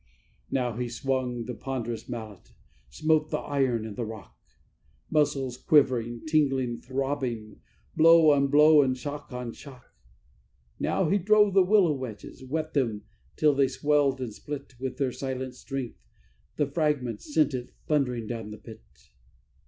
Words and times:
Now 0.49 0.73
he 0.77 0.89
swung 0.89 1.45
the 1.45 1.53
ponderous 1.53 2.09
mallet, 2.09 2.53
smote 2.89 3.29
the 3.29 3.37
iron 3.37 3.85
in 3.85 3.93
the 3.93 4.03
rock 4.03 4.35
Muscles 5.11 5.57
quivering, 5.57 6.25
tingling, 6.25 6.79
throbbing 6.81 7.61
blow 7.95 8.31
on 8.31 8.47
blow 8.47 8.81
and 8.81 8.97
shock 8.97 9.31
on 9.31 9.51
shock; 9.51 9.93
Now 10.79 11.07
he 11.07 11.19
drove 11.19 11.53
the 11.53 11.61
willow 11.61 11.93
wedges, 11.93 12.43
wet 12.43 12.73
them 12.73 13.03
till 13.35 13.53
they 13.53 13.67
swelled 13.67 14.19
and 14.19 14.33
split, 14.33 14.73
With 14.79 14.97
their 14.97 15.11
silent 15.11 15.53
strength, 15.53 15.99
the 16.55 16.65
fragment, 16.65 17.21
sent 17.21 17.53
it 17.53 17.71
thundering 17.85 18.25
down 18.25 18.49
the 18.49 18.57
pit. 18.57 18.81